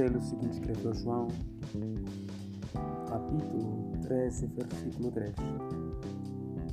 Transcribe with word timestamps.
Evangelho 0.00 0.22
segundo 0.22 0.50
escreveu 0.50 0.94
João, 0.94 1.28
capítulo 3.06 3.92
13, 4.00 4.46
versículo 4.46 5.12
3. 5.12 5.34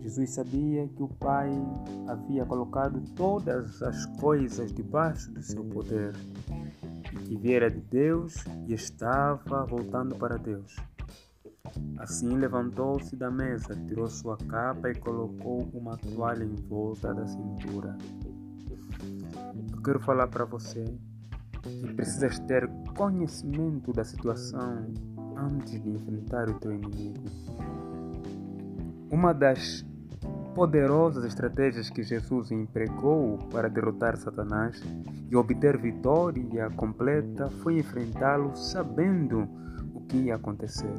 Jesus 0.00 0.30
sabia 0.30 0.88
que 0.88 1.02
o 1.02 1.08
Pai 1.08 1.50
havia 2.08 2.46
colocado 2.46 3.02
todas 3.14 3.82
as 3.82 4.06
coisas 4.18 4.72
debaixo 4.72 5.30
do 5.32 5.42
seu 5.42 5.62
poder 5.64 6.14
e 7.12 7.16
que 7.18 7.36
viera 7.36 7.70
de 7.70 7.80
Deus 7.80 8.36
e 8.66 8.72
estava 8.72 9.66
voltando 9.66 10.16
para 10.16 10.38
Deus. 10.38 10.74
Assim 11.98 12.30
levantou-se 12.30 13.14
da 13.16 13.30
mesa, 13.30 13.76
tirou 13.86 14.08
sua 14.08 14.38
capa 14.38 14.90
e 14.90 14.94
colocou 14.94 15.68
uma 15.74 15.98
toalha 15.98 16.44
em 16.44 16.56
volta 16.68 17.12
da 17.12 17.26
cintura. 17.26 17.98
Eu 19.70 19.82
quero 19.82 20.00
falar 20.00 20.28
para 20.28 20.46
você 20.46 20.86
precisas 21.94 22.38
ter 22.40 22.68
conhecimento 22.96 23.92
da 23.92 24.04
situação 24.04 24.86
antes 25.36 25.80
de 25.82 25.90
enfrentar 25.90 26.48
o 26.48 26.54
teu 26.54 26.72
inimigo. 26.72 27.24
Uma 29.10 29.32
das 29.32 29.84
poderosas 30.54 31.24
estratégias 31.24 31.90
que 31.90 32.02
Jesus 32.02 32.50
empregou 32.50 33.38
para 33.50 33.68
derrotar 33.68 34.16
Satanás 34.16 34.82
e 35.30 35.36
obter 35.36 35.78
vitória 35.78 36.70
completa 36.76 37.48
foi 37.62 37.78
enfrentá-lo 37.78 38.54
sabendo 38.56 39.48
o 39.94 40.00
que 40.02 40.16
ia 40.16 40.34
acontecer. 40.34 40.92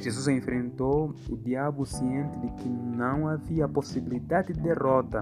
Jesus 0.00 0.28
enfrentou 0.28 1.14
o 1.28 1.36
diabo 1.36 1.84
ciente 1.84 2.38
de 2.38 2.48
que 2.62 2.68
não 2.68 3.28
havia 3.28 3.68
possibilidade 3.68 4.52
de 4.52 4.60
derrota. 4.60 5.20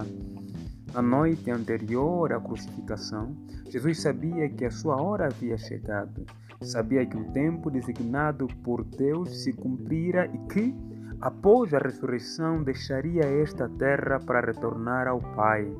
Na 0.93 1.01
noite 1.01 1.49
anterior 1.49 2.33
à 2.33 2.39
crucificação, 2.39 3.33
Jesus 3.69 4.01
sabia 4.01 4.49
que 4.49 4.65
a 4.65 4.71
sua 4.71 5.01
hora 5.01 5.27
havia 5.27 5.57
chegado. 5.57 6.25
Sabia 6.61 7.05
que 7.05 7.15
o 7.15 7.31
tempo 7.31 7.71
designado 7.71 8.45
por 8.61 8.83
Deus 8.83 9.43
se 9.43 9.53
cumprira 9.53 10.25
e 10.25 10.37
que, 10.49 10.75
após 11.21 11.73
a 11.73 11.79
ressurreição, 11.79 12.61
deixaria 12.61 13.23
esta 13.23 13.69
terra 13.69 14.19
para 14.19 14.45
retornar 14.45 15.07
ao 15.07 15.21
Pai. 15.33 15.73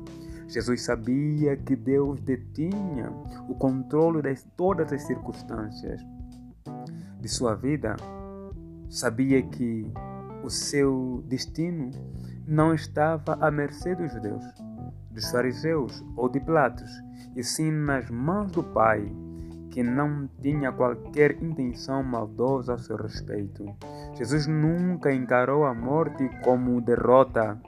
Jesus 0.48 0.82
sabia 0.82 1.58
que 1.58 1.76
Deus 1.76 2.20
detinha 2.22 3.10
o 3.48 3.54
controle 3.54 4.22
de 4.22 4.42
todas 4.56 4.92
as 4.92 5.02
circunstâncias 5.02 6.00
de 7.20 7.28
sua 7.28 7.54
vida. 7.54 7.96
Sabia 8.88 9.42
que 9.42 9.86
o 10.42 10.48
seu 10.50 11.22
destino 11.28 11.90
não 12.46 12.74
estava 12.74 13.34
à 13.40 13.50
mercê 13.50 13.94
dos 13.94 14.12
judeus, 14.12 14.44
dos 15.12 15.30
fariseus 15.30 16.04
ou 16.16 16.28
de 16.28 16.40
Pilatos, 16.40 16.90
e 17.36 17.42
sim 17.42 17.70
nas 17.70 18.10
mãos 18.10 18.50
do 18.52 18.62
Pai 18.62 19.10
que 19.72 19.82
não 19.82 20.28
tinha 20.40 20.70
qualquer 20.70 21.42
intenção 21.42 22.02
maldosa 22.02 22.74
a 22.74 22.78
seu 22.78 22.96
respeito. 22.96 23.64
Jesus 24.14 24.46
nunca 24.46 25.12
encarou 25.12 25.64
a 25.64 25.74
morte 25.74 26.28
como 26.44 26.80
derrota, 26.80 27.58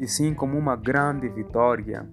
e 0.00 0.08
sim 0.08 0.32
como 0.32 0.58
uma 0.58 0.74
grande 0.74 1.28
vitória. 1.28 2.08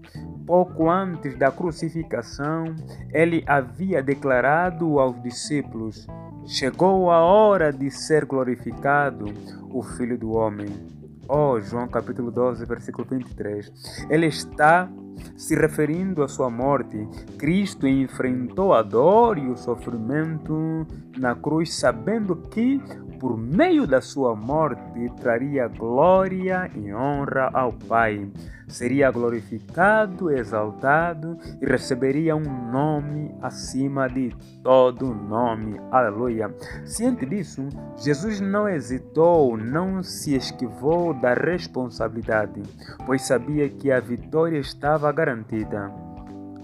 Pouco 0.46 0.90
antes 0.90 1.38
da 1.38 1.50
crucificação, 1.50 2.76
ele 3.14 3.44
havia 3.48 4.04
declarado 4.04 5.00
aos 5.00 5.22
discípulos: 5.24 6.06
Chegou 6.46 7.10
a 7.10 7.20
hora 7.20 7.72
de 7.72 7.90
ser 7.90 8.26
glorificado 8.26 9.26
o 9.70 9.82
Filho 9.82 10.18
do 10.18 10.32
Homem. 10.32 10.97
Oh, 11.30 11.60
João 11.60 11.90
capítulo 11.90 12.32
12, 12.32 12.66
versículo 12.66 13.06
23. 13.06 14.08
Ele 14.10 14.28
está 14.28 14.90
se 15.36 15.56
referindo 15.56 16.24
à 16.24 16.28
sua 16.28 16.50
morte, 16.50 17.06
Cristo 17.38 17.86
enfrentou 17.86 18.74
a 18.74 18.82
dor 18.82 19.38
e 19.38 19.50
o 19.50 19.58
sofrimento 19.58 20.88
na 21.18 21.36
cruz, 21.36 21.74
sabendo 21.74 22.34
que, 22.36 22.82
por 23.20 23.38
meio 23.38 23.88
da 23.88 24.02
sua 24.02 24.36
morte, 24.36 25.12
traria 25.20 25.68
glória 25.68 26.70
e 26.76 26.94
honra 26.94 27.50
ao 27.54 27.74
Pai. 27.74 28.30
Seria 28.68 29.10
glorificado, 29.12 30.30
exaltado 30.30 31.38
e 31.62 31.66
receberia 31.66 32.36
um 32.36 32.72
nome 32.72 33.34
acima 33.42 34.08
de 34.08 34.36
todo 34.62 35.14
nome. 35.14 35.80
Aleluia. 35.92 36.54
Ciente 36.86 37.26
disso, 37.26 37.68
Jesus 37.98 38.42
não 38.42 38.68
hesitou, 38.68 39.56
não 39.58 40.04
se 40.04 40.36
esquivou 40.36 41.14
da 41.14 41.34
responsabilidade, 41.34 42.62
pois 43.06 43.22
sabia 43.22 43.70
que 43.70 43.92
a 43.92 44.00
vitória 44.00 44.58
estava 44.58 45.12
garantida. 45.12 45.92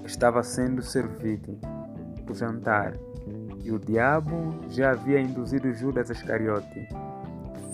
Estava 0.06 0.44
sendo 0.44 0.82
servido 0.82 1.58
o 2.30 2.34
jantar 2.34 2.94
e 3.64 3.72
o 3.72 3.80
diabo 3.80 4.56
já 4.70 4.92
havia 4.92 5.20
induzido 5.20 5.74
Judas 5.74 6.10
Iscariote, 6.10 6.88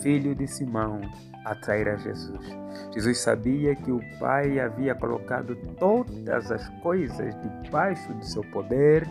filho 0.00 0.34
de 0.34 0.46
Simão, 0.46 1.00
a 1.44 1.54
trair 1.54 1.88
a 1.88 1.96
Jesus. 1.96 2.46
Jesus 2.92 3.18
sabia 3.18 3.74
que 3.74 3.90
o 3.90 4.00
Pai 4.18 4.58
havia 4.60 4.94
colocado 4.94 5.56
todas 5.78 6.50
as 6.50 6.68
coisas 6.80 7.34
debaixo 7.62 8.12
do 8.14 8.24
seu 8.24 8.42
poder 8.44 9.06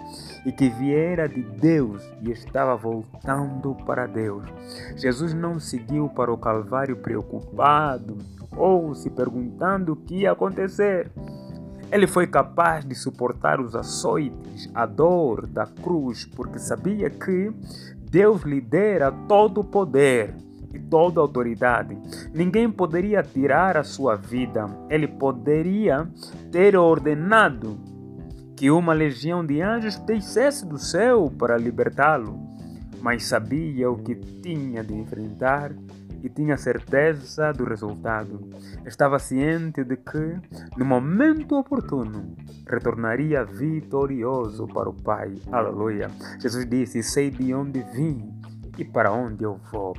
e 0.46 0.52
que 0.52 0.70
viera 0.70 1.28
de 1.28 1.42
Deus 1.42 2.04
e 2.22 2.32
estava 2.32 2.76
voltando 2.76 3.76
para 3.86 4.06
Deus. 4.06 4.46
Jesus 4.96 5.34
não 5.34 5.60
seguiu 5.60 6.10
para 6.10 6.32
o 6.32 6.38
Calvário 6.38 6.98
preocupado 6.98 8.18
ou 8.56 8.94
se 8.94 9.10
perguntando 9.10 9.94
o 9.94 9.96
que 9.96 10.22
ia 10.22 10.32
acontecer. 10.32 11.10
Ele 11.92 12.06
foi 12.06 12.28
capaz 12.28 12.86
de 12.86 12.94
suportar 12.94 13.60
os 13.60 13.76
açoites, 13.76 14.70
a 14.76 14.86
dor 14.86 15.48
da 15.48 15.66
cruz, 15.66 16.26
porque 16.26 16.60
sabia 16.60 17.10
que 17.10 17.52
Deus 18.10 18.44
lhe 18.44 18.62
dera 18.62 19.12
todo 19.28 19.62
o 19.62 19.64
poder 19.64 20.36
e 20.74 20.80
toda 20.80 21.20
autoridade. 21.20 21.98
Ninguém 22.34 22.70
poderia 22.70 23.24
tirar 23.24 23.76
a 23.76 23.84
sua 23.84 24.16
vida. 24.16 24.68
Ele 24.90 25.08
poderia 25.08 26.08
ter 26.52 26.76
ordenado 26.76 27.80
que 28.56 28.70
uma 28.70 28.94
legião 28.94 29.44
de 29.44 29.62
anjos 29.62 29.96
descesse 29.96 30.66
do 30.66 30.78
céu 30.78 31.32
para 31.40 31.58
libertá-lo, 31.58 32.38
mas 33.02 33.26
sabia 33.26 33.90
o 33.90 33.98
que 33.98 34.16
tinha 34.16 34.84
de 34.84 34.94
enfrentar 34.94 35.72
e 36.24 36.30
tinha 36.30 36.58
certeza 36.58 37.52
do 37.52 37.64
resultado. 37.64 38.50
Estava 38.86 39.20
ciente 39.20 39.84
de 39.84 39.98
que, 39.98 40.40
no 40.78 40.86
momento 40.86 41.58
oportuno, 41.58 42.36
retornaria 42.68 43.44
vitorioso 43.44 44.68
para 44.68 44.90
o 44.90 44.94
Pai. 44.94 45.36
Aleluia. 45.52 46.10
Jesus 46.40 46.66
disse: 46.70 47.04
Sei 47.04 47.30
de 47.30 47.54
onde 47.54 47.82
vim 47.94 48.40
e 48.78 48.86
para 48.86 49.12
onde 49.12 49.44
eu 49.44 49.60
vou. 49.72 49.96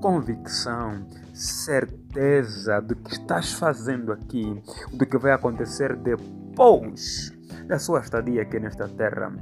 Convicção, 0.00 1.06
certeza 1.34 2.80
do 2.80 2.96
que 2.96 3.12
estás 3.12 3.52
fazendo 3.52 4.12
aqui, 4.12 4.62
do 4.92 5.06
que 5.06 5.18
vai 5.18 5.32
acontecer 5.32 5.94
depois 5.96 7.32
da 7.66 7.78
sua 7.78 8.00
estadia 8.00 8.42
aqui 8.42 8.58
nesta 8.58 8.88
terra. 8.88 9.32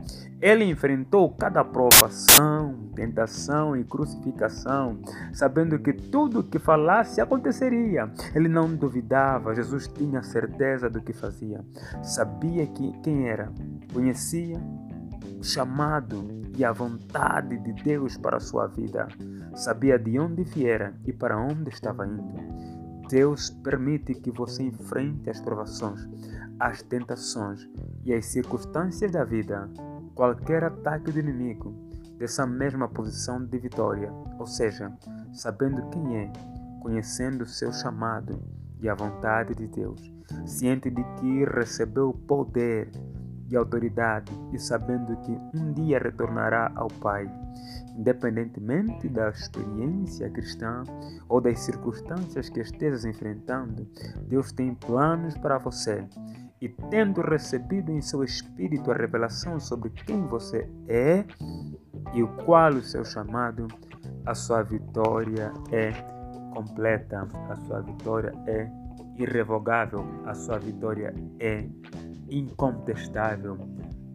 Ele 0.40 0.64
enfrentou 0.64 1.30
cada 1.30 1.64
provação, 1.64 2.90
tentação 2.94 3.76
e 3.76 3.84
crucificação, 3.84 5.00
sabendo 5.32 5.78
que 5.78 5.92
tudo 5.92 6.40
o 6.40 6.44
que 6.44 6.58
falasse 6.58 7.20
aconteceria. 7.20 8.10
Ele 8.34 8.48
não 8.48 8.74
duvidava, 8.74 9.54
Jesus 9.54 9.86
tinha 9.88 10.22
certeza 10.22 10.88
do 10.88 11.00
que 11.00 11.12
fazia. 11.12 11.64
Sabia 12.02 12.66
que, 12.66 12.92
quem 13.02 13.28
era, 13.28 13.52
conhecia 13.92 14.60
o 15.38 15.44
chamado 15.44 16.40
e 16.56 16.64
a 16.64 16.72
vontade 16.72 17.58
de 17.58 17.72
Deus 17.82 18.16
para 18.16 18.36
a 18.36 18.40
sua 18.40 18.66
vida. 18.66 19.08
Sabia 19.54 19.98
de 19.98 20.18
onde 20.18 20.44
viera 20.44 20.94
e 21.06 21.12
para 21.12 21.38
onde 21.38 21.70
estava 21.70 22.06
indo. 22.06 22.69
Deus 23.10 23.50
permite 23.50 24.14
que 24.14 24.30
você 24.30 24.62
enfrente 24.62 25.28
as 25.28 25.40
provações, 25.40 26.08
as 26.60 26.80
tentações 26.80 27.68
e 28.04 28.14
as 28.14 28.26
circunstâncias 28.26 29.10
da 29.10 29.24
vida. 29.24 29.68
Qualquer 30.14 30.62
ataque 30.62 31.10
do 31.10 31.18
inimigo 31.18 31.74
dessa 32.16 32.46
mesma 32.46 32.86
posição 32.86 33.44
de 33.44 33.58
vitória, 33.58 34.12
ou 34.38 34.46
seja, 34.46 34.92
sabendo 35.32 35.88
quem 35.90 36.18
é, 36.18 36.32
conhecendo 36.80 37.42
o 37.42 37.48
seu 37.48 37.72
chamado 37.72 38.40
e 38.80 38.88
a 38.88 38.94
vontade 38.94 39.56
de 39.56 39.66
Deus, 39.66 40.00
ciente 40.46 40.88
de 40.88 41.02
que 41.18 41.44
recebeu 41.46 42.12
poder 42.28 42.92
e 43.50 43.56
autoridade 43.56 44.32
e 44.52 44.58
sabendo 44.58 45.16
que 45.18 45.32
um 45.54 45.72
dia 45.72 45.98
retornará 45.98 46.70
ao 46.74 46.88
Pai, 46.88 47.30
independentemente 47.96 49.08
da 49.08 49.28
experiência 49.30 50.30
cristã 50.30 50.84
ou 51.28 51.40
das 51.40 51.58
circunstâncias 51.60 52.48
que 52.48 52.60
estejas 52.60 53.04
enfrentando, 53.04 53.86
Deus 54.28 54.52
tem 54.52 54.74
planos 54.74 55.36
para 55.36 55.58
você. 55.58 56.06
E 56.60 56.68
tendo 56.68 57.22
recebido 57.22 57.90
em 57.90 58.02
seu 58.02 58.22
espírito 58.22 58.90
a 58.90 58.94
revelação 58.94 59.58
sobre 59.58 59.90
quem 59.90 60.26
você 60.26 60.68
é 60.86 61.24
e 62.12 62.22
o 62.22 62.28
qual 62.44 62.74
o 62.74 62.82
seu 62.82 63.04
chamado, 63.04 63.66
a 64.26 64.34
sua 64.34 64.62
vitória 64.62 65.52
é 65.72 65.90
completa, 66.52 67.26
a 67.48 67.56
sua 67.56 67.80
vitória 67.80 68.32
é 68.46 68.70
irrevogável, 69.16 70.04
a 70.26 70.34
sua 70.34 70.58
vitória 70.58 71.14
é 71.38 71.66
incontestável. 72.30 73.58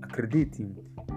Acredite, 0.02 0.70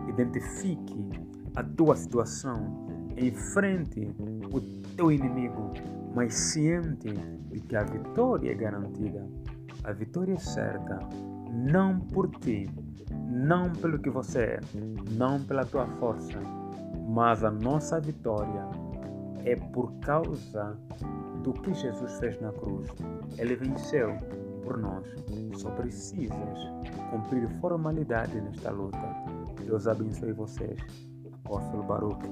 identifique 0.08 1.08
a 1.56 1.62
tua 1.62 1.96
situação, 1.96 2.86
enfrente 3.16 4.14
o 4.52 4.60
teu 4.96 5.10
inimigo, 5.10 5.72
mas 6.14 6.34
ciente 6.34 7.12
de 7.50 7.60
que 7.60 7.76
a 7.76 7.84
vitória 7.84 8.50
é 8.50 8.54
garantida. 8.54 9.26
A 9.84 9.92
vitória 9.92 10.34
é 10.34 10.38
certa, 10.38 10.98
não 11.52 12.00
por 12.00 12.28
ti, 12.40 12.68
não 13.30 13.70
pelo 13.70 13.98
que 13.98 14.10
você 14.10 14.40
é, 14.40 14.60
não 15.12 15.40
pela 15.40 15.64
tua 15.64 15.86
força, 15.98 16.38
mas 17.08 17.42
a 17.42 17.50
nossa 17.50 18.00
vitória 18.00 18.66
é 19.44 19.56
por 19.56 19.92
causa 20.00 20.76
do 21.42 21.52
que 21.52 21.72
Jesus 21.72 22.18
fez 22.18 22.40
na 22.40 22.52
cruz. 22.52 22.88
Ele 23.38 23.56
venceu 23.56 24.18
por 24.68 24.76
nós. 24.76 25.06
Só 25.56 25.70
precisas 25.70 26.58
cumprir 27.10 27.48
formalidade 27.58 28.38
nesta 28.38 28.70
luta. 28.70 28.98
Deus 29.64 29.86
abençoe 29.86 30.32
vocês. 30.32 30.78
Apóstolo 31.44 31.82
Baruch 31.84 32.28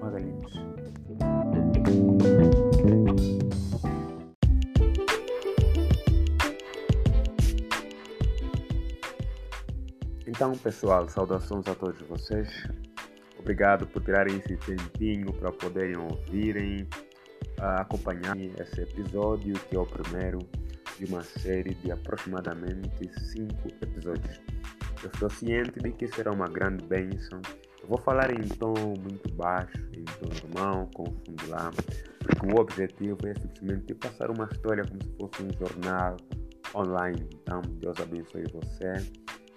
Magalhães. 0.00 0.52
Então, 10.26 10.52
pessoal, 10.52 11.06
saudações 11.08 11.68
a 11.68 11.74
todos 11.74 12.00
vocês. 12.02 12.48
Obrigado 13.38 13.86
por 13.86 14.02
tirarem 14.02 14.36
esse 14.38 14.56
tempinho 14.56 15.32
para 15.34 15.52
poderem 15.52 15.96
ouvirem, 15.98 16.88
uh, 17.58 17.80
acompanhar 17.80 18.36
esse 18.38 18.80
episódio, 18.80 19.54
que 19.68 19.76
é 19.76 19.78
o 19.78 19.86
primeiro 19.86 20.38
de 20.98 21.04
uma 21.06 21.22
série 21.22 21.74
de 21.74 21.92
aproximadamente 21.92 23.08
cinco 23.30 23.68
episódios. 23.80 24.40
Eu 25.02 25.10
estou 25.10 25.30
ciente 25.30 25.78
de 25.78 25.92
que 25.92 26.08
será 26.08 26.32
uma 26.32 26.48
grande 26.48 26.84
bênção. 26.86 27.40
Eu 27.80 27.88
vou 27.88 27.98
falar 27.98 28.32
em 28.32 28.48
tom 28.48 28.74
muito 29.00 29.32
baixo, 29.34 29.78
em 29.92 30.04
tom 30.04 30.28
normal, 30.42 30.90
com 30.92 31.04
fundo 31.04 31.48
lá, 31.48 31.70
porque 32.18 32.46
o 32.46 32.60
objetivo 32.60 33.18
é 33.26 33.34
simplesmente 33.34 33.94
passar 33.94 34.30
uma 34.30 34.48
história 34.52 34.84
como 34.84 35.02
se 35.02 35.10
fosse 35.16 35.42
um 35.42 35.50
jornal 35.58 36.16
online. 36.74 37.28
Então, 37.42 37.62
Deus 37.80 37.98
abençoe 38.00 38.44
você. 38.52 38.94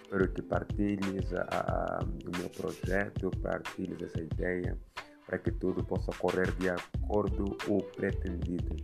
Espero 0.04 0.32
que 0.32 0.42
partilhes 0.44 1.34
a, 1.34 1.48
a, 1.52 2.00
o 2.04 2.38
meu 2.38 2.50
projeto, 2.50 3.32
partilhes 3.42 4.02
essa 4.02 4.22
ideia, 4.22 4.78
para 5.26 5.40
que 5.40 5.52
tudo 5.52 5.84
possa 5.84 6.12
correr 6.20 6.52
de 6.58 6.70
acordo 6.70 7.58
com 7.66 7.78
o 7.78 7.84
pretendido. 7.84 8.76